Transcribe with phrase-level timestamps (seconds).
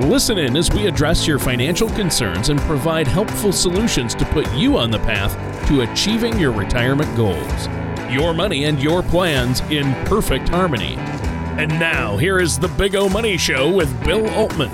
[0.00, 4.76] Listen in as we address your financial concerns and provide helpful solutions to put you
[4.76, 5.34] on the path
[5.68, 7.66] to achieving your retirement goals.
[8.12, 10.96] Your money and your plans in perfect harmony.
[11.58, 14.70] And now, here is the Big O Money Show with Bill Altman.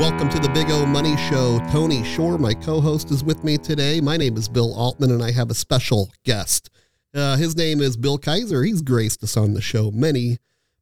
[0.00, 1.60] Welcome to the Big O Money Show.
[1.70, 4.00] Tony Shore, my co host, is with me today.
[4.00, 6.68] My name is Bill Altman, and I have a special guest.
[7.14, 8.66] Uh, his name is Bill Kizer.
[8.66, 10.38] He's graced us on the show many,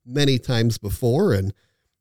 [0.06, 1.52] many times before, and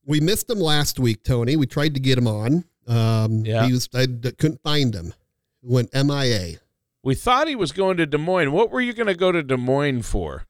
[0.05, 1.55] we missed him last week, Tony.
[1.55, 2.66] We tried to get him on.
[2.88, 3.66] Um, Yeah.
[3.66, 5.13] He was I d- couldn't find him.
[5.61, 6.58] Went MIA.
[7.03, 8.52] We thought he was going to Des Moines.
[8.52, 10.45] What were you going to go to Des Moines for?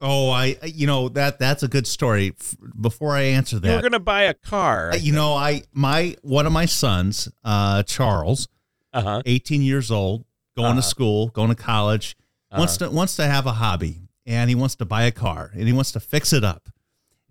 [0.00, 2.34] Oh, I you know that that's a good story.
[2.78, 4.90] Before I answer You were that, going to buy a car.
[4.92, 8.48] uh, you know, I my one of my sons, uh, Charles,
[8.92, 9.22] Uh huh.
[9.24, 10.24] 18 years old,
[10.56, 10.76] going Uh-huh.
[10.80, 12.16] to school, going to college,
[12.52, 15.66] wants to wants to have a hobby, and he wants to buy a car, and
[15.66, 16.68] he wants to fix it up,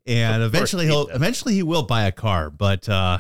[0.06, 3.20] and eventually he he'll eventually he will buy a car, but uh,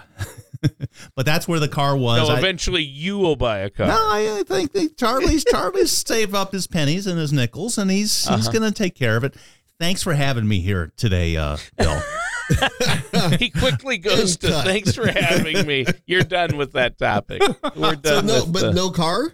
[1.16, 2.28] but that's where the car was.
[2.28, 3.88] No, I- eventually you will buy a car.
[3.88, 8.28] no, I, I think Charlie's Charlie's saved up his pennies and his nickels, and he's
[8.28, 8.52] he's Uh-huh.
[8.52, 9.36] going to take care of it.
[9.80, 12.02] Thanks for having me here today, uh, Bill.
[13.40, 15.86] he quickly goes to thanks for having me.
[16.06, 17.42] You're done with that topic.
[17.76, 19.34] We're So done no, with but the- no car.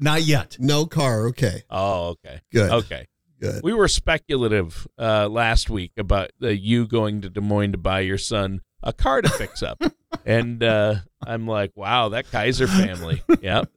[0.00, 0.56] Not yet.
[0.58, 1.28] No car.
[1.28, 2.40] Okay, Oh, okay.
[2.52, 2.70] good.
[2.70, 3.06] Okay.
[3.40, 3.62] Good.
[3.62, 8.00] We were speculative uh, last week about uh, you going to Des Moines to buy
[8.00, 9.82] your son a car to fix up.
[10.24, 13.22] and uh, I'm like, wow, that Kizer family.
[13.40, 13.70] Yep.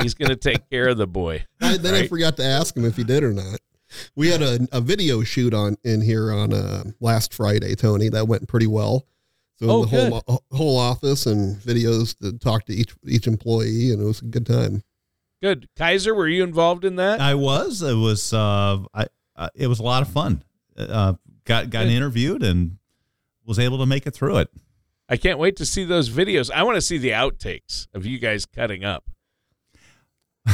[0.00, 1.44] He's going to take care of the boy.
[1.60, 3.58] I, then I forgot to ask him if he did or not.
[4.16, 8.08] We had a, a video shoot on in here on uh, last Friday, Tony.
[8.08, 9.06] That went pretty well.
[9.56, 14.00] So Oh, the whole whole office and videos to talk to each each employee, and
[14.02, 14.82] it was a good time.
[15.42, 15.68] Good.
[15.76, 17.20] Kizer, were you involved in that?
[17.20, 17.82] I was.
[17.82, 18.32] It was.
[18.32, 19.06] Uh, I.
[19.34, 20.42] Uh, it was a lot of fun.
[20.76, 21.14] Uh,
[21.44, 21.90] got got Good.
[21.92, 22.78] interviewed and
[23.44, 24.48] was able to make it through it.
[25.08, 26.50] I can't wait to see those videos.
[26.50, 29.04] I want to see the outtakes of you guys cutting up.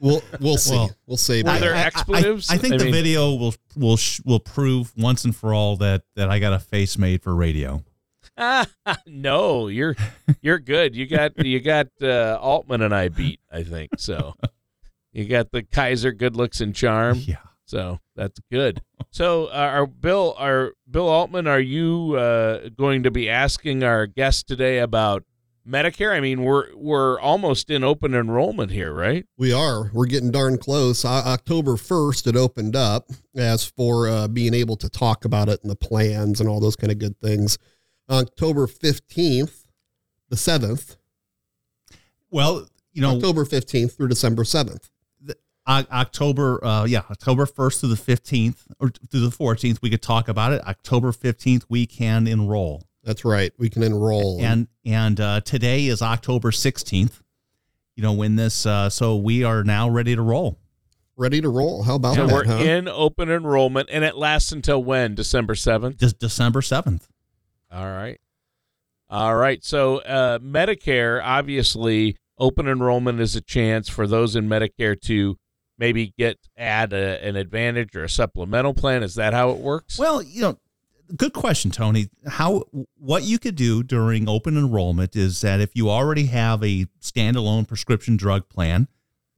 [0.00, 0.74] We'll we'll see.
[0.74, 1.44] Well, we'll see.
[1.44, 2.50] Were there I- I- expletives?
[2.50, 5.76] I, think I the mean- video will will sh- will prove once and for all
[5.76, 7.84] that that I got a face made for radio.
[9.06, 9.96] no, you're
[10.40, 10.94] you're good.
[10.96, 13.40] You got you got uh, Altman and I beat.
[13.50, 14.34] I think so.
[15.12, 17.18] You got the Kizer good looks and charm.
[17.18, 17.36] Yeah.
[17.66, 18.82] So that's good.
[19.10, 24.06] So, uh, our Bill, our Bill Altman, are you uh, going to be asking our
[24.06, 25.24] guest today about
[25.66, 26.14] Medicare?
[26.14, 29.24] I mean, we're we're almost in open enrollment here, right?
[29.38, 29.90] We are.
[29.92, 31.04] We're getting darn close.
[31.04, 35.60] O- October 1st, it opened up as for uh, being able to talk about it
[35.62, 37.58] and the plans and all those kind of good things.
[38.10, 39.64] October 15th,
[40.28, 40.96] the 7th,
[42.30, 44.90] Well, you know, October 15th through December 7th.
[45.64, 50.02] O- October, uh, yeah, October 1st through the 15th or through the 14th, we could
[50.02, 50.60] talk about it.
[50.66, 52.82] October 15th, we can enroll.
[53.04, 53.52] That's right.
[53.58, 54.40] We can enroll.
[54.42, 57.20] And, and, uh, today is October 16th,
[57.96, 60.58] you know, when this, uh, so we are now ready to roll.
[61.16, 61.84] ready to roll.
[61.84, 62.54] How about So that, we're huh?
[62.64, 65.14] in open enrollment, and it lasts until when?
[65.14, 65.98] December seventh.
[65.98, 67.02] Just December 7th.
[67.72, 68.20] All right.
[69.08, 69.64] All right.
[69.64, 75.36] So uh, Medicare, obviously, open enrollment is a chance for those in Medicare to
[75.78, 79.02] maybe get add a, an advantage or a supplemental plan.
[79.02, 79.98] Is that how it works?
[79.98, 80.58] Well, you know,
[81.16, 82.08] good question, Tony.
[82.26, 82.64] How
[82.98, 87.66] what you could do during open enrollment is that if you already have a standalone
[87.66, 88.88] prescription drug plan,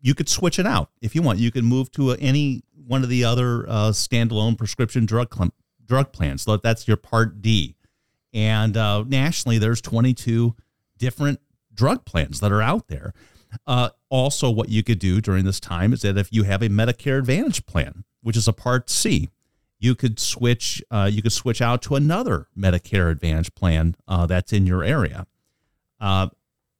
[0.00, 1.38] you could switch it out if you want.
[1.38, 5.52] You can move to any one of the other uh, standalone prescription drug cl-
[5.84, 6.46] drug plans.
[6.62, 7.73] That's your Part D,
[8.34, 10.54] and uh, nationally there's 22
[10.98, 11.40] different
[11.72, 13.14] drug plans that are out there.
[13.66, 16.68] Uh, also, what you could do during this time is that if you have a
[16.68, 19.30] Medicare Advantage plan, which is a Part C,
[19.78, 20.82] you could switch.
[20.90, 25.26] Uh, you could switch out to another Medicare Advantage plan uh, that's in your area.
[26.00, 26.28] Uh,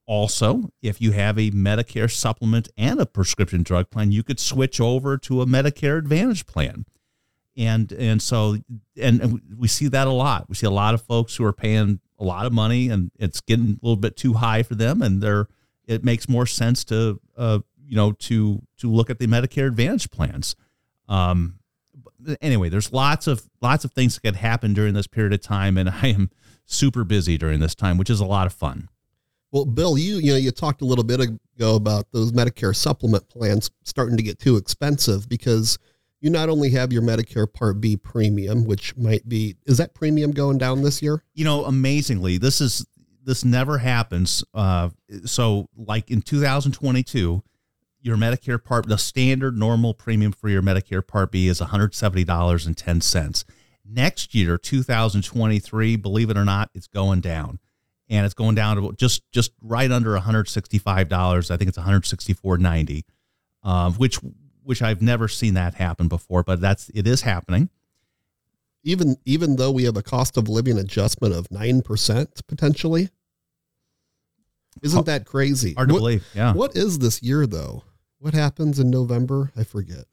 [0.06, 4.80] also, if you have a Medicare supplement and a prescription drug plan, you could switch
[4.80, 6.84] over to a Medicare Advantage plan.
[7.56, 8.56] And and so
[9.00, 10.48] and, and we see that a lot.
[10.48, 13.40] We see a lot of folks who are paying a lot of money and it's
[13.40, 15.46] getting a little bit too high for them, and they're
[15.86, 20.10] it makes more sense to uh, you know to to look at the Medicare Advantage
[20.10, 20.56] plans.
[21.08, 21.58] Um,
[22.40, 25.76] anyway, there's lots of lots of things that could happen during this period of time,
[25.76, 26.30] and I am
[26.64, 28.88] super busy during this time, which is a lot of fun.
[29.52, 33.28] Well, Bill, you you know you talked a little bit ago about those Medicare supplement
[33.28, 35.78] plans starting to get too expensive because
[36.24, 40.30] you not only have your Medicare Part B premium, which might be is that premium
[40.30, 41.22] going down this year?
[41.34, 42.86] You know, amazingly, this is
[43.22, 44.42] this never happens.
[44.54, 44.88] Uh,
[45.26, 47.42] so, like in 2022,
[48.00, 53.44] your Medicare Part the standard normal premium for your Medicare Part B is $170.10.
[53.86, 57.58] Next year, 2023, believe it or not, it's going down
[58.08, 61.50] and it's going down to just just right under $165.
[61.50, 63.02] I think it's 164.90,
[63.62, 64.20] uh, which
[64.64, 67.68] which I've never seen that happen before, but that's it is happening.
[68.82, 73.08] Even even though we have a cost of living adjustment of nine percent potentially,
[74.82, 75.74] isn't that crazy?
[75.74, 76.26] Hard to what, believe.
[76.34, 76.52] Yeah.
[76.52, 77.84] What is this year though?
[78.18, 79.52] What happens in November?
[79.56, 80.04] I forget.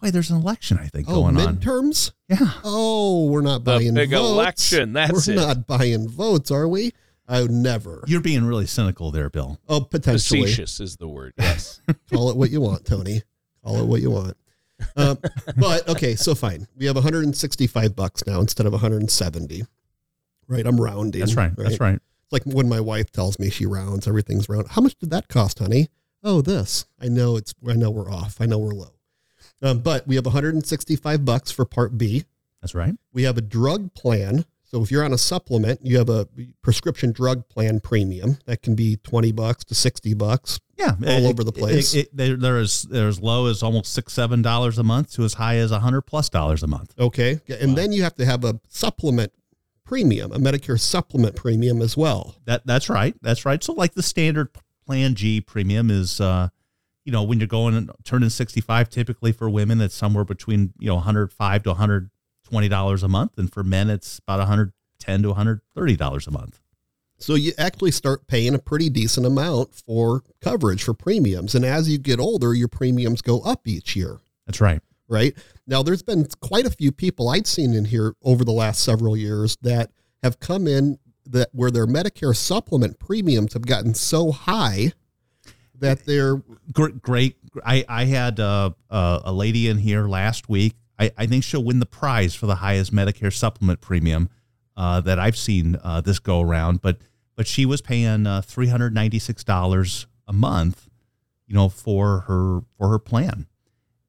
[0.00, 1.56] Boy, there's an election I think Oh, going on.
[1.56, 2.12] midterms?
[2.28, 2.50] Yeah.
[2.64, 4.28] Oh, we're not The buying big votes.
[4.30, 5.36] election, that's we're it.
[5.36, 6.92] not buying votes, are we?
[7.26, 8.04] I would never.
[8.06, 9.58] You're being really cynical there, Bill.
[9.68, 10.42] Oh, potentially.
[10.42, 11.32] Facetious is the word.
[11.38, 11.80] Yes.
[12.12, 13.22] Call it what you want, Tony.
[13.64, 14.36] Call it what you want.
[14.96, 15.18] Um,
[15.56, 16.66] but okay, so fine.
[16.76, 19.64] We have 165 bucks now instead of 170.
[20.46, 21.20] Right, I'm rounding.
[21.20, 21.54] That's right.
[21.56, 21.94] That's right.
[21.94, 24.68] It's like when my wife tells me she rounds, everything's round.
[24.68, 25.88] How much did that cost, honey?
[26.22, 26.86] Oh, this.
[27.00, 27.54] I know it's.
[27.66, 28.40] I know we're off.
[28.40, 28.94] I know we're low.
[29.62, 32.24] Um, but we have 165 bucks for Part B.
[32.60, 32.94] That's right.
[33.12, 34.44] We have a drug plan.
[34.62, 36.26] So if you're on a supplement, you have a
[36.62, 40.60] prescription drug plan premium that can be 20 bucks to 60 bucks.
[40.76, 41.94] Yeah, All over the place.
[41.94, 45.22] It, it, they're, as they're as low as almost six seven dollars a month to
[45.22, 46.94] as high as a hundred plus dollars a month.
[46.98, 47.40] Okay.
[47.48, 49.32] And then you have to have a supplement
[49.84, 52.36] premium, a Medicare supplement premium as well.
[52.46, 53.14] That that's right.
[53.22, 53.62] That's right.
[53.62, 54.48] So like the standard
[54.86, 56.48] Plan G premium is, uh,
[57.04, 60.74] you know, when you're going and turning sixty five, typically for women, it's somewhere between
[60.78, 62.10] you know one hundred five to one hundred
[62.44, 65.60] twenty dollars a month, and for men, it's about one hundred ten to one hundred
[65.74, 66.60] thirty dollars a month.
[67.24, 71.54] So you actually start paying a pretty decent amount for coverage for premiums.
[71.54, 74.82] And as you get older, your premiums go up each year, That's right.
[75.08, 75.34] right?
[75.66, 79.16] Now, there's been quite a few people I've seen in here over the last several
[79.16, 79.90] years that
[80.22, 84.92] have come in that where their Medicare supplement premiums have gotten so high
[85.78, 86.42] that they're
[86.74, 87.00] Great.
[87.00, 87.36] great.
[87.64, 90.74] I I had uh, uh, a lady in here last week.
[90.98, 94.28] I, I think she'll win the prize for the highest Medicare supplement premium
[94.76, 96.82] uh, that I've seen uh, this go around.
[96.82, 96.98] But
[97.36, 100.88] but she was paying uh, three hundred ninety six dollars a month,
[101.46, 103.46] you know, for her for her plan,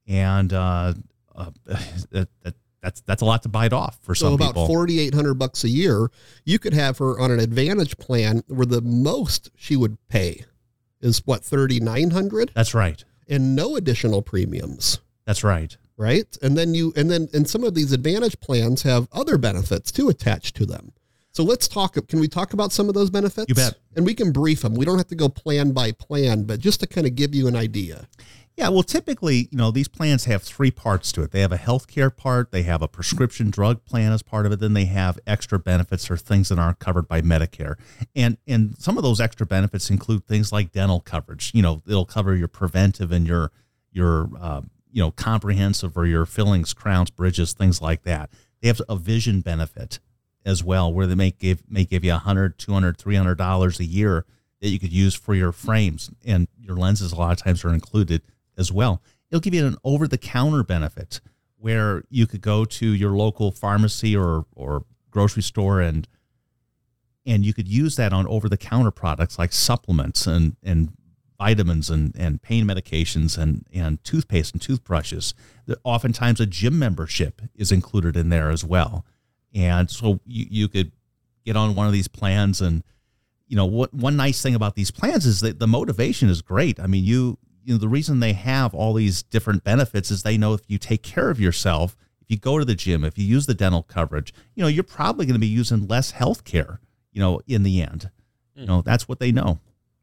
[0.08, 0.94] and uh,
[1.36, 1.52] uh,
[2.12, 4.26] that, that that's that's a lot to bite off for some.
[4.26, 4.68] so some about people.
[4.68, 6.10] 4800 bucks a year
[6.46, 10.46] you could have her on an advantage plan where the most she would pay
[11.02, 13.04] is what 3900 that's right.
[13.28, 15.76] and no additional premiums That's right.
[15.98, 19.92] right and then you and then and some of these advantage plans have other benefits
[19.92, 20.94] too attached to them
[21.36, 23.76] so let's talk can we talk about some of those benefits You bet.
[23.96, 26.80] and we can brief them we don't have to go plan by plan but just
[26.80, 28.08] to kind of give you an idea
[28.58, 31.32] Yeah, well, typically, you know, these plans have three parts to it.
[31.32, 34.62] They have a healthcare part, they have a prescription drug plan as part of it,
[34.62, 37.76] then they have extra benefits or things that aren't covered by Medicare.
[38.16, 41.52] And and some of those extra benefits include things like dental coverage.
[41.54, 43.52] You know, it'll cover your preventive and your
[43.92, 48.30] your uh, you know comprehensive or your fillings, crowns, bridges, things like that.
[48.62, 50.00] They have a vision benefit
[50.46, 53.38] as well, where they may give may give you a hundred, two hundred, three hundred
[53.38, 54.26] dollars a year
[54.62, 57.12] that you could use for your frames and your lenses.
[57.12, 58.22] A lot of times are included
[58.58, 59.02] as well.
[59.30, 61.20] It'll give you an over the counter benefit
[61.58, 66.08] where you could go to your local pharmacy or or grocery store and
[67.26, 70.94] and you could use that on over the counter products like supplements and and
[71.38, 75.34] vitamins and, and pain medications and, and toothpaste and toothbrushes.
[75.84, 79.06] Oftentimes a gym membership is included in there as well.
[79.56, 80.92] And so you, you could
[81.44, 82.84] get on one of these plans and
[83.48, 86.80] you know what one nice thing about these plans is that the motivation is great.
[86.80, 90.38] I mean you you know the reason they have all these different benefits is they
[90.38, 93.26] know if you take care of yourself, if you go to the gym, if you
[93.26, 96.80] use the dental coverage, you know, you're probably going to be using less health care,
[97.12, 98.10] you know, in the end.
[98.56, 98.68] You hmm.
[98.68, 99.60] know, that's what they know.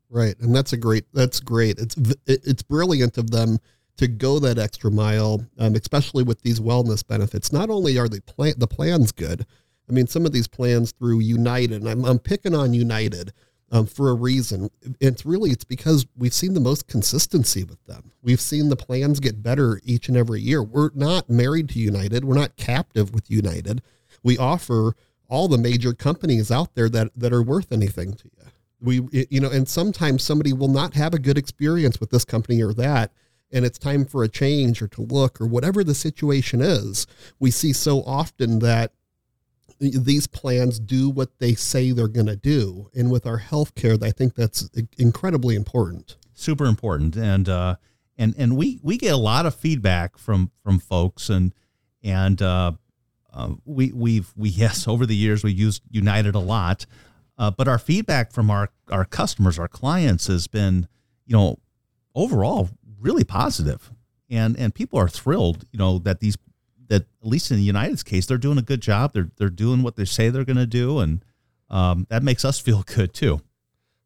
[0.09, 1.06] Right, and that's a great.
[1.14, 1.78] That's great.
[1.78, 3.59] It's it's brilliant of them
[3.96, 7.52] to go that extra mile, um, especially with these wellness benefits.
[7.52, 9.46] Not only are the plan the plans good,
[9.88, 13.32] I mean some of these plans through United, and I'm I'm picking on United
[13.70, 14.70] um, for a reason.
[15.00, 18.12] It's really it's because we've seen the most consistency with them.
[18.22, 20.62] We've seen the plans get better each and every year.
[20.62, 22.25] We're not married to United.
[22.25, 23.82] We're not captive with United.
[24.22, 24.94] We offer
[25.28, 28.42] all the major companies out there that that are worth anything to you
[28.82, 32.61] we you know and sometimes somebody will not have a good experience with this company
[32.62, 33.12] or that
[33.52, 37.06] and it's time for a change or to look or whatever the situation is
[37.38, 38.92] we see so often that
[39.82, 42.88] these plans do what they say they're going to do.
[42.94, 46.16] And with our healthcare, I think that's incredibly important.
[46.35, 47.16] Super important.
[47.16, 47.76] And, uh,
[48.16, 51.52] and, and we, we get a lot of feedback from, from folks and,
[52.02, 52.73] and, uh,
[53.32, 56.87] uh, we, we've, we, yes, over the years, we used United a lot.
[57.38, 60.87] Uh, but our feedback from our, our customers, our clients has been,
[61.26, 61.59] you know,
[62.14, 62.68] overall
[63.02, 63.25] really.
[64.30, 66.37] And, and people are thrilled, you know, that these
[66.88, 69.14] that at least in the United's case, they're doing a good job.
[69.14, 71.25] They're they're doing what they say they're going to do, and
[71.71, 73.40] um, that makes us feel good too.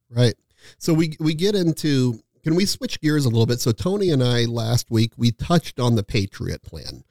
[0.08, 0.34] Right.
[0.78, 3.60] So we we get into can we switch gears a little bit?
[3.60, 7.02] So Tony and I last week we touched on the Patriot Plan,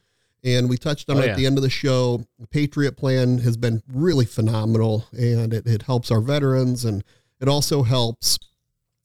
[0.45, 2.25] and we touched on oh, it at the end of the show.
[2.39, 7.03] The Patriot Plan has been really phenomenal, and it, it helps our veterans, and
[7.41, 8.39] it also helps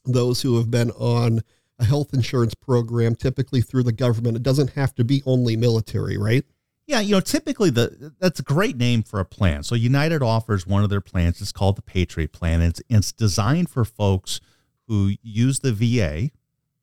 [0.04, 1.40] those who have been on
[1.80, 4.36] a health insurance program, typically through the government.
[4.36, 6.44] It doesn't have to be only military, right?
[6.86, 9.62] Yeah, you know, typically the that's a great name for a plan.
[9.62, 11.40] So United offers one of their plans.
[11.40, 12.60] It's called the Patriot Plan.
[12.60, 14.40] It's it's designed for folks
[14.88, 16.30] who use the VA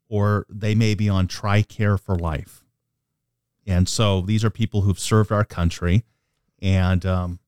[0.09, 2.63] or they may be on TRICARE for life.
[3.65, 6.05] And so these are people who've served our country
[6.61, 7.39] and um,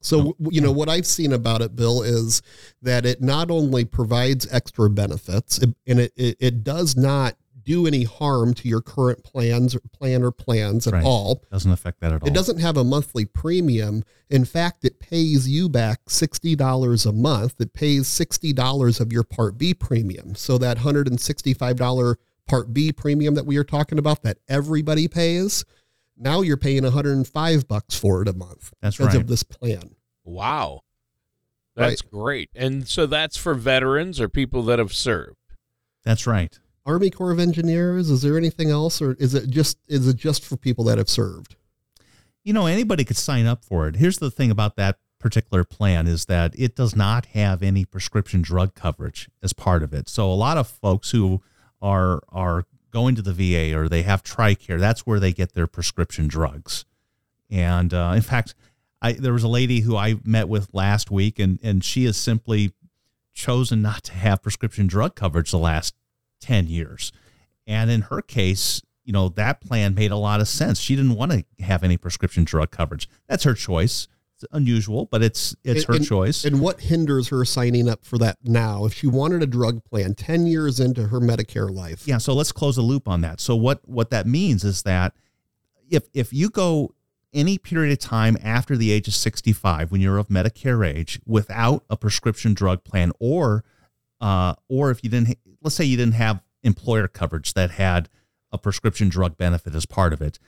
[0.00, 2.42] so, you know, what I've seen about it, Bill, is
[2.82, 8.04] that it not only provides extra benefits and it, it, it does not do any
[8.04, 11.04] harm to your current plans or plan or plans at right.
[11.04, 11.44] all.
[11.50, 12.28] Doesn't affect that at all.
[12.28, 14.02] It doesn't have a monthly premium.
[14.28, 17.60] In fact, it pays you back $60 a month.
[17.60, 20.34] It pays $60 of your Part B premium.
[20.34, 22.16] So that $165
[22.48, 25.64] Part B premium that we are talking about that everybody pays,
[26.20, 28.72] now you're paying 105 bucks for it a month.
[28.80, 29.22] That's because right.
[29.22, 29.96] of this plan.
[30.24, 30.82] Wow.
[31.74, 32.10] That's right.
[32.10, 32.50] great.
[32.54, 35.36] And so that's for veterans or people that have served.
[36.04, 36.56] That's right.
[36.86, 40.44] Army Corps of Engineers, is there anything else or is it just is it just
[40.44, 41.56] for people that have served?
[42.42, 43.96] You know, anybody could sign up for it.
[43.96, 48.40] Here's the thing about that particular plan is that it does not have any prescription
[48.40, 50.08] drug coverage as part of it.
[50.08, 51.42] So a lot of folks who
[51.82, 55.66] are are going to the VA or they have TRICARE, that's where they get their
[55.66, 56.84] prescription drugs.
[57.50, 58.54] And uh, in fact,
[59.02, 62.16] I, there was a lady who I met with last week, and, and she has
[62.16, 62.72] simply
[63.32, 65.94] chosen not to have prescription drug coverage the last
[66.40, 67.12] 10 years.
[67.66, 70.78] And in her case, you know, that plan made a lot of sense.
[70.78, 73.08] She didn't want to have any prescription drug coverage.
[73.28, 74.08] That's her choice.
[74.42, 76.44] It's unusual, but it's it's her and, choice.
[76.44, 78.86] And what hinders her signing up for that now?
[78.86, 82.08] If she wanted a drug plan 10 years into her Medicare life.
[82.08, 83.38] Yeah, so let's close the loop on that.
[83.40, 85.12] So what what that means is that
[85.90, 86.94] if if you go
[87.34, 91.84] any period of time after the age of 65 when you're of Medicare age without
[91.90, 93.62] a prescription drug plan or
[94.22, 98.08] uh, or if you didn't let's say you didn't have employer coverage that had
[98.52, 100.38] a prescription drug benefit as part of it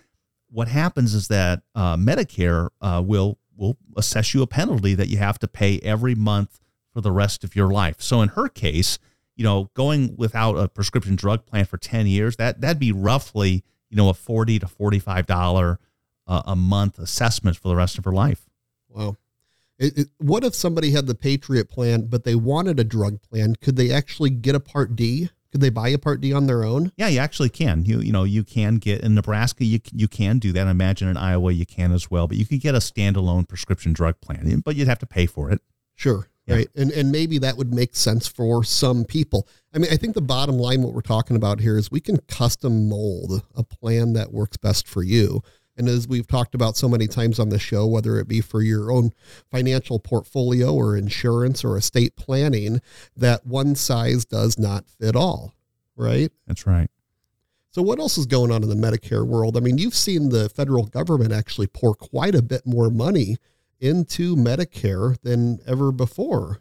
[0.53, 5.19] what happens is that uh, Medicare uh, will will assess you a penalty that you
[5.19, 6.61] have to pay every month
[6.93, 8.03] for the rest of your life.
[8.03, 8.99] So in her case,
[9.37, 13.65] you know, going without a prescription drug plan for 10 years, that that'd be roughly,
[13.89, 15.79] you know, a 40 to 45 dollar
[16.27, 18.49] uh, a month assessment for the rest of her life.
[18.89, 19.17] Wow.
[19.79, 23.57] It, it, what if somebody had the Patriot plan, but they wanted a drug plan?
[23.57, 25.31] Could they actually get a Part D?
[25.53, 26.93] Could they buy a Part D on their own?
[26.97, 27.85] Yeah, you actually can.
[27.85, 29.65] You you know you can get in Nebraska.
[29.65, 30.67] You you can do that.
[30.67, 32.27] I imagine in Iowa you can as well.
[32.27, 35.51] But you could get a standalone prescription drug plan, but you'd have to pay for
[35.51, 35.61] it.
[35.95, 36.27] Sure.
[36.47, 36.57] Yeah.
[36.57, 36.69] Right.
[36.75, 39.47] And and maybe that would make sense for some people.
[39.75, 42.17] I mean, I think the bottom line, what we're talking about here, is we can
[42.29, 45.43] custom mold a plan that works best for you.
[45.77, 48.61] And as we've talked about so many times on the show, whether it be for
[48.63, 49.13] your own
[49.51, 52.81] financial portfolio or insurance or estate planning,
[53.17, 55.55] that one size does not fit all,
[55.97, 56.31] right?
[56.47, 56.91] That's right.
[57.71, 59.57] So, what else is going on in the Medicare world?
[59.57, 63.39] I mean, you've seen the federal government actually pour quite a bit more money
[63.81, 66.61] into Medicare than ever before.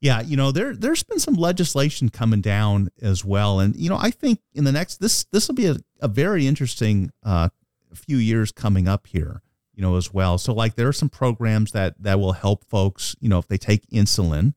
[0.00, 3.96] Yeah, you know, there there's been some legislation coming down as well, and you know,
[3.96, 7.50] I think in the next this this will be a, a very interesting uh,
[7.94, 9.42] few years coming up here,
[9.74, 10.38] you know, as well.
[10.38, 13.58] So like there are some programs that that will help folks, you know, if they
[13.58, 14.54] take insulin,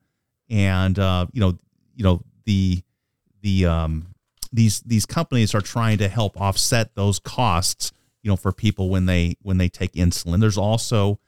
[0.49, 1.57] and uh, you know,
[1.95, 2.81] you know the
[3.41, 4.07] the um,
[4.51, 7.91] these these companies are trying to help offset those costs,
[8.23, 10.39] you know, for people when they when they take insulin.
[10.39, 11.19] There's also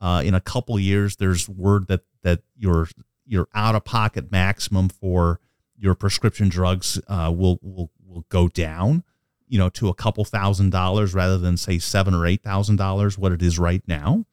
[0.00, 2.88] uh, in a couple years, there's word that that your
[3.26, 5.40] your out of pocket maximum for
[5.76, 9.04] your prescription drugs uh, will will will go down
[9.50, 13.18] you know, to a couple thousand dollars rather than say seven or eight thousand dollars,
[13.18, 14.24] what it is right now.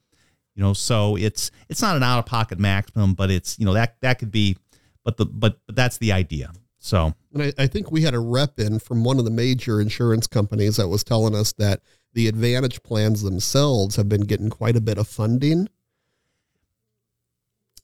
[0.56, 3.74] You know, so it's it's not an out of pocket maximum, but it's you know
[3.74, 4.58] that that could be,
[5.04, 6.52] but the but but that's the idea.
[6.78, 9.82] So, and I, I think we had a rep in from one of the major
[9.82, 11.82] insurance companies that was telling us that
[12.14, 15.68] the Advantage plans themselves have been getting quite a bit of funding.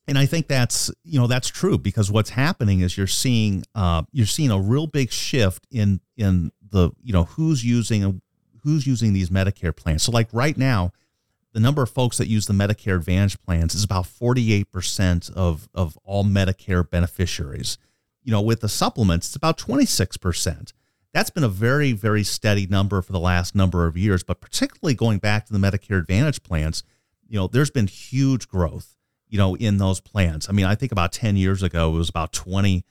[0.07, 4.03] And I think that's you know that's true because what's happening is you're seeing uh,
[4.11, 8.21] you're seeing a real big shift in in the you know who's using
[8.63, 10.03] who's using these Medicare plans.
[10.03, 10.91] So like right now,
[11.53, 15.97] the number of folks that use the Medicare Advantage plans is about 48% of of
[16.03, 17.77] all Medicare beneficiaries.
[18.23, 20.71] You know, with the supplements, it's about 26%.
[21.13, 24.95] That's been a very very steady number for the last number of years, but particularly
[24.95, 26.83] going back to the Medicare Advantage plans,
[27.27, 28.97] you know, there's been huge growth
[29.33, 30.47] you know, in those plans.
[30.47, 32.83] I mean, I think about 10 years ago, it was about 20%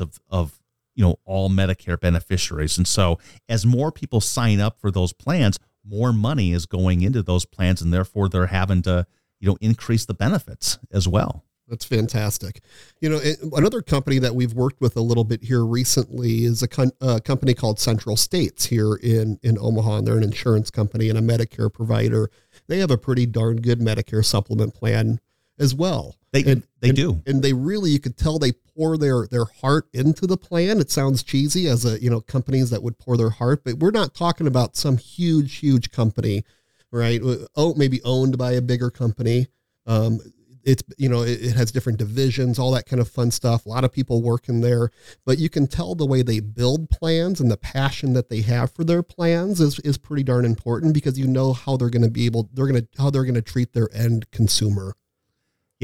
[0.00, 0.60] of, of,
[0.94, 2.78] you know, all Medicare beneficiaries.
[2.78, 7.22] And so as more people sign up for those plans, more money is going into
[7.22, 9.06] those plans and therefore they're having to,
[9.40, 11.44] you know, increase the benefits as well.
[11.66, 12.60] That's fantastic.
[13.00, 13.20] You know,
[13.54, 17.20] another company that we've worked with a little bit here recently is a, con- a,
[17.22, 21.22] company called Central States here in in Omaha, and they're an insurance company and a
[21.22, 22.30] Medicare provider.
[22.66, 25.20] They have a pretty darn good Medicare supplement plan
[25.58, 26.16] as well.
[26.32, 29.44] They and, they and, do, and they really you could tell they pour their their
[29.44, 30.80] heart into the plan.
[30.80, 33.92] It sounds cheesy as a you know companies that would pour their heart, but we're
[33.92, 36.44] not talking about some huge huge company,
[36.90, 37.20] right?
[37.54, 39.46] Oh, maybe owned by a bigger company.
[39.86, 40.20] Um,
[40.64, 43.68] it's you know it, it, has different divisions all that kind of fun stuff a
[43.68, 44.90] lot of people working there
[45.24, 48.72] but you can tell the way they build plans and the passion that they have
[48.72, 52.10] for their plans is, is pretty darn important because you know how they're going to
[52.10, 54.94] be able they're going to how they're going to treat their end consumer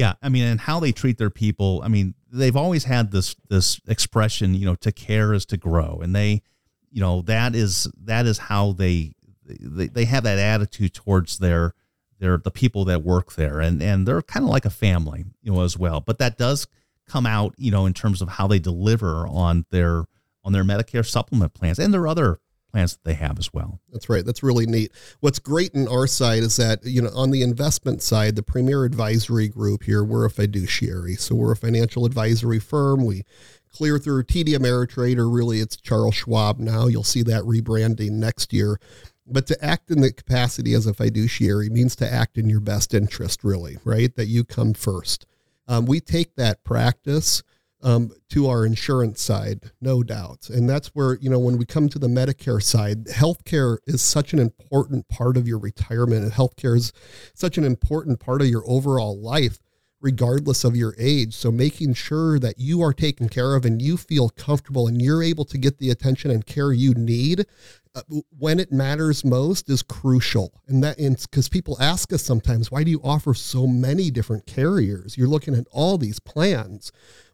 [0.01, 1.79] yeah, I mean, and how they treat their people.
[1.83, 5.99] I mean, they've always had this this expression, you know, to care is to grow,
[6.01, 6.41] and they,
[6.89, 9.13] you know, that is that is how they
[9.45, 11.75] they, they have that attitude towards their
[12.17, 15.53] their the people that work there, and and they're kind of like a family, you
[15.53, 16.01] know, as well.
[16.01, 16.65] But that does
[17.07, 20.05] come out, you know, in terms of how they deliver on their
[20.43, 22.39] on their Medicare supplement plans and their other
[22.71, 23.79] plans that they have as well.
[23.91, 24.25] That's right.
[24.25, 24.91] That's really neat.
[25.19, 28.85] What's great in our side is that, you know, on the investment side, the Premier
[28.85, 31.15] Advisory Group here, we're a fiduciary.
[31.15, 33.05] So we're a financial advisory firm.
[33.05, 33.23] We
[33.71, 36.87] clear through TD Ameritrade, or really it's Charles Schwab now.
[36.87, 38.79] You'll see that rebranding next year.
[39.27, 42.93] But to act in the capacity as a fiduciary means to act in your best
[42.93, 44.13] interest, really, right?
[44.15, 45.25] That you come first.
[45.67, 47.43] Um, we take that practice
[47.83, 50.49] um, to our insurance side, no doubt.
[50.49, 54.33] And that's where, you know, when we come to the Medicare side, healthcare is such
[54.33, 56.93] an important part of your retirement, and healthcare is
[57.33, 59.59] such an important part of your overall life,
[59.99, 61.35] regardless of your age.
[61.35, 65.23] So making sure that you are taken care of and you feel comfortable and you're
[65.23, 67.45] able to get the attention and care you need
[67.93, 68.01] uh,
[68.37, 70.61] when it matters most is crucial.
[70.67, 75.17] And that, because people ask us sometimes, why do you offer so many different carriers?
[75.17, 76.91] You're looking at all these plans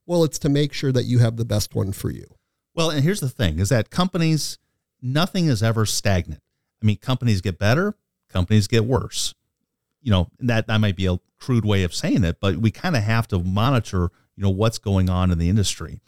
[0.07, 2.25] well, it's to make sure that you have the best one for you.
[2.73, 4.57] Well, and here's the thing is that companies,
[5.01, 6.41] nothing is ever stagnant.
[6.81, 7.95] I mean, companies get better,
[8.29, 9.35] companies get worse.
[10.01, 12.95] You know, that, that might be a crude way of saying it, but we kind
[12.95, 15.99] of have to monitor, you know, what's going on in the industry.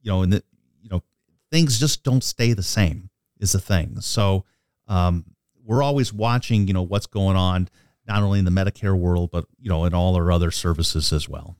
[0.00, 0.42] You know, and the,
[0.80, 1.02] you know,
[1.50, 4.00] things just don't stay the same is the thing.
[4.00, 4.44] So
[4.88, 5.24] um,
[5.64, 7.68] we're always watching, you know, what's going on,
[8.08, 11.28] not only in the Medicare world, but, you know, in all our other services as
[11.28, 11.56] well.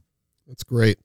[0.46, 0.98] That's great.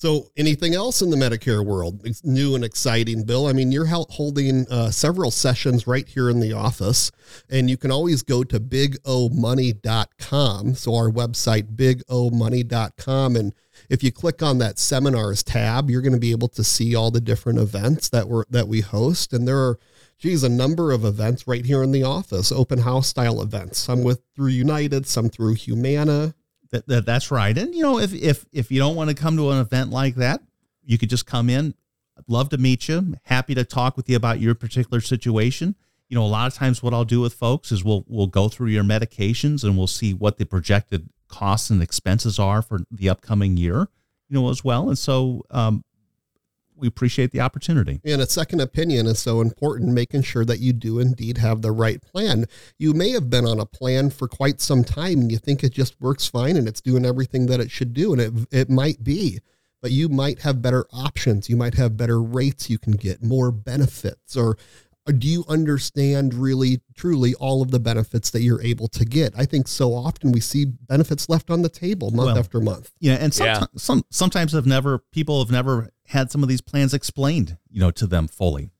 [0.00, 2.00] So, anything else in the Medicare world?
[2.06, 3.46] It's new and exciting, Bill.
[3.46, 7.12] I mean, you're holding uh, several sessions right here in the office,
[7.50, 10.74] and you can always go to bigomoney.com.
[10.76, 13.36] So, our website, bigomoney.com.
[13.36, 13.54] And
[13.90, 17.10] if you click on that seminars tab, you're going to be able to see all
[17.10, 19.34] the different events that we're that we host.
[19.34, 19.78] And there are
[20.18, 23.78] geez, a number of events right here in the office, open house style events.
[23.78, 26.34] Some with through United, some through Humana,
[26.72, 27.56] that, that, that's right.
[27.56, 30.16] And you know, if if if you don't want to come to an event like
[30.16, 30.40] that,
[30.84, 31.74] you could just come in.
[32.16, 33.14] I'd love to meet you.
[33.24, 35.74] Happy to talk with you about your particular situation.
[36.08, 38.48] You know, a lot of times what I'll do with folks is we'll we'll go
[38.48, 43.08] through your medications and we'll see what the projected costs and expenses are for the
[43.08, 43.88] upcoming year.
[44.28, 44.88] You know, as well.
[44.88, 45.82] And so um,
[46.80, 48.00] we appreciate the opportunity.
[48.04, 51.72] And a second opinion is so important, making sure that you do indeed have the
[51.72, 52.46] right plan.
[52.78, 55.72] You may have been on a plan for quite some time and you think it
[55.72, 58.12] just works fine and it's doing everything that it should do.
[58.12, 59.40] And it, it might be,
[59.82, 61.48] but you might have better options.
[61.48, 64.56] You might have better rates you can get, more benefits, or
[65.06, 69.44] do you understand really truly all of the benefits that you're able to get i
[69.44, 73.14] think so often we see benefits left on the table month well, after month yeah
[73.14, 73.78] and sometimes, yeah.
[73.78, 77.92] some sometimes have never people have never had some of these plans explained, you know,
[77.92, 78.72] to them fully.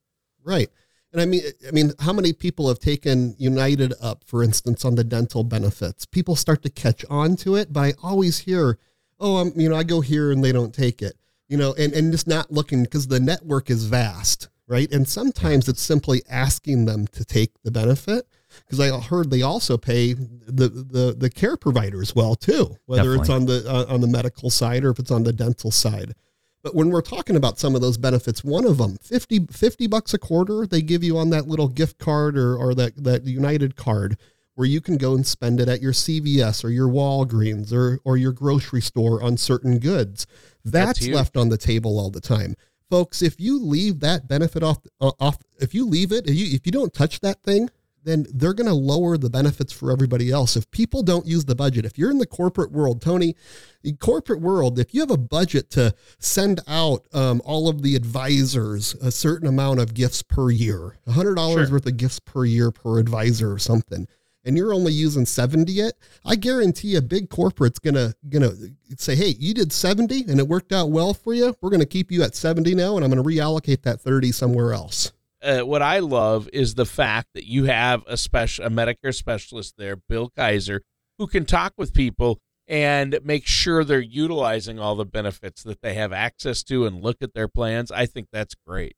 [0.43, 0.69] Right.
[1.13, 4.97] And I mean, I mean, how many people have taken United up, for instance, on
[4.97, 6.07] the dental benefits?
[6.07, 8.79] People start to catch on to it, but I always hear,
[9.19, 11.17] "Oh, I'm, you know, I go here and they don't take it,"
[11.49, 14.91] you know, and and just not looking because the network is vast, right?
[14.93, 18.27] And sometimes it's simply asking them to take the benefit
[18.65, 23.15] because I heard they also pay the, the the care provider as well too, whether
[23.15, 26.15] it's on the uh, on the medical side or if it's on the dental side.
[26.63, 30.13] But when we're talking about some of those benefits, one of them, 50, 50 bucks
[30.13, 33.77] a quarter, they give you on that little gift card or, or that, that United
[33.77, 34.19] card
[34.55, 38.19] where you can go and spend it at your CVS or your Walgreens or, or
[38.19, 40.27] your grocery store on certain goods.
[40.65, 42.57] That's, That's left on the table all the time.
[42.91, 46.55] Folks, if you leave that benefit off, uh, off if you leave it, if you,
[46.55, 47.71] if you don't touch that thing,
[48.05, 50.57] then they're going to lower the benefits for everybody else.
[50.57, 53.37] If people don't use the budget, if you're in the corporate world, Tony,
[53.83, 57.97] the corporate world, if you have a budget to send out um, all of the
[57.97, 61.73] advisors a certain amount of gifts per year, $100 sure.
[61.73, 64.07] worth of gifts per year per advisor or something,
[64.45, 68.53] and you're only using 70 it, I guarantee a big corporate's gonna gonna
[68.97, 71.55] say, hey, you did 70 and it worked out well for you.
[71.61, 75.13] We're gonna keep you at 70 now, and I'm gonna reallocate that 30 somewhere else
[75.43, 79.75] uh, what I love is the fact that you have a special a Medicare specialist
[79.79, 80.81] there, Bill Kizer,
[81.19, 85.95] who can talk with people and make sure they're utilizing all the benefits that they
[85.95, 87.91] have access to and look at their plans.
[87.91, 88.95] I think that's great.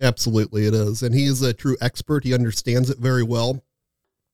[0.00, 2.24] Absolutely, it is, and he is a true expert.
[2.24, 3.62] He understands it very well.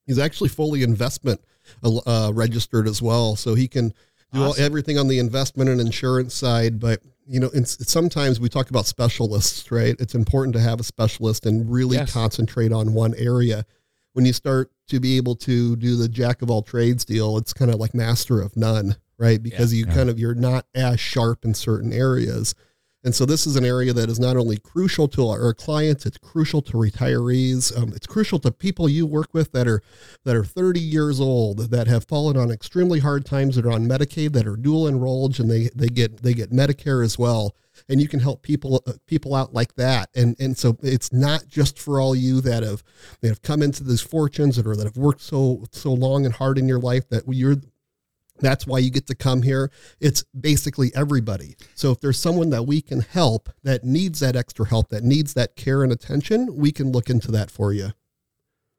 [0.07, 1.43] He's actually fully investment
[1.83, 3.93] uh, registered as well, so he can
[4.33, 4.63] do awesome.
[4.63, 6.79] all, everything on the investment and insurance side.
[6.79, 9.95] But you know, it's, sometimes we talk about specialists, right?
[9.99, 12.13] It's important to have a specialist and really yes.
[12.13, 13.67] concentrate on one area.
[14.15, 17.53] When you start to be able to do the jack of all trades deal, it's
[17.53, 19.43] kind of like master of none, right?
[19.43, 19.81] Because yeah.
[19.81, 19.95] you yeah.
[19.95, 22.55] kind of you're not as sharp in certain areas.
[23.05, 26.19] And so this is an area that is not only crucial to our clients, it's
[26.19, 27.77] crucial to retirees.
[27.77, 29.83] Um, it's crucial to people you work with that are
[30.25, 33.87] that are 30 years old that have fallen on extremely hard times that are on
[33.87, 37.55] Medicaid that are dual enrolled and they they get they get Medicare as well.
[37.89, 40.11] And you can help people uh, people out like that.
[40.17, 42.83] And and so it's not just for all you that have
[43.21, 46.59] that have come into these fortunes or that have worked so so long and hard
[46.59, 47.59] in your life that you're
[48.41, 49.71] that's why you get to come here.
[50.01, 51.57] It's basically everybody.
[51.75, 55.35] So if there's someone that we can help that needs that extra help, that needs
[55.35, 57.93] that care and attention, we can look into that for you.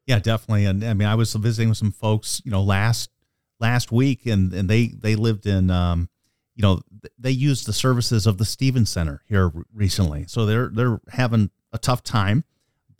[0.06, 0.66] Yeah, definitely.
[0.66, 3.10] And I mean, I was visiting with some folks, you know, last
[3.60, 6.08] last week, and and they they lived in, um,
[6.54, 6.80] you know,
[7.18, 11.78] they used the services of the Stevens Center here recently, so they're they're having a
[11.78, 12.44] tough time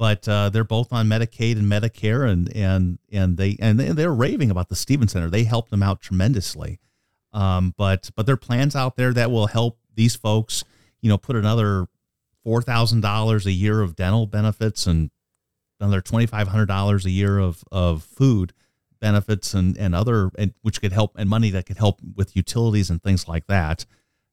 [0.01, 4.51] but uh, they're both on Medicaid and Medicare, and and and they and they're raving
[4.51, 5.29] about the Stevens Center.
[5.29, 6.81] They helped them out tremendously.
[7.35, 10.65] Um, but but there are plans out there that will help these folks.
[11.03, 11.87] You know, put another
[12.43, 15.11] four thousand dollars a year of dental benefits and
[15.79, 18.55] another twenty five hundred dollars a year of of food
[19.03, 22.89] benefits and and other and which could help and money that could help with utilities
[22.89, 23.85] and things like that.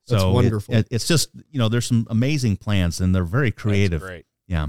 [0.06, 0.76] So That's wonderful.
[0.76, 4.02] It, it, it's just you know there's some amazing plans and they're very creative.
[4.48, 4.68] Yeah.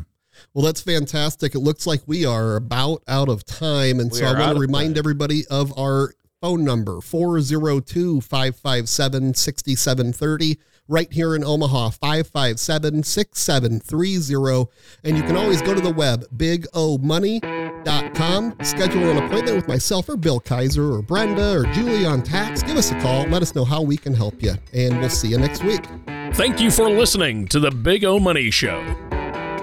[0.54, 1.54] Well, that's fantastic.
[1.54, 4.00] It looks like we are about out of time.
[4.00, 4.98] And we so I want to remind time.
[4.98, 14.70] everybody of our phone number 402 557 6730 right here in Omaha 557 6730
[15.04, 20.16] and you can always go to the web bigomoney.com schedule an appointment with myself or
[20.16, 23.64] Bill Kizer or Brenda or Julie on tax give us a call let us know
[23.64, 25.84] how we can help you and we'll see you next week
[26.34, 29.07] Thank you for listening to the Big O Money Show